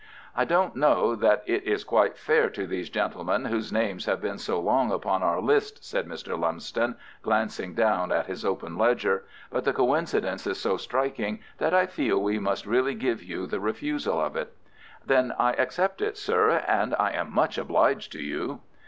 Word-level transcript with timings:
"I 0.35 0.45
don't 0.45 0.75
know 0.75 1.13
that 1.13 1.43
it 1.45 1.61
is 1.61 1.83
quite 1.83 2.17
fair 2.17 2.49
to 2.49 2.65
these 2.65 2.89
gentlemen 2.89 3.45
whose 3.45 3.71
names 3.71 4.05
have 4.05 4.19
been 4.19 4.39
so 4.39 4.59
long 4.59 4.91
upon 4.91 5.21
our 5.21 5.39
list," 5.39 5.85
said 5.85 6.07
Mr. 6.07 6.39
Lumsden, 6.39 6.95
glancing 7.21 7.75
down 7.75 8.11
at 8.11 8.25
his 8.25 8.43
open 8.43 8.79
ledger. 8.79 9.25
"But 9.51 9.63
the 9.63 9.73
coincidence 9.73 10.47
is 10.47 10.59
so 10.59 10.75
striking 10.77 11.39
that 11.59 11.75
I 11.75 11.85
feel 11.85 12.17
we 12.19 12.39
must 12.39 12.65
really 12.65 12.95
give 12.95 13.21
you 13.21 13.45
the 13.45 13.59
refusal 13.59 14.19
of 14.19 14.35
it." 14.35 14.51
"Then 15.05 15.33
I 15.37 15.53
accept 15.53 16.01
it, 16.01 16.17
sir, 16.17 16.63
and 16.67 16.95
I 16.97 17.11
am 17.11 17.31
much 17.31 17.59
obliged 17.59 18.11
to 18.13 18.23
you." 18.23 18.61